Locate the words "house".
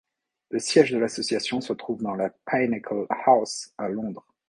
3.27-3.71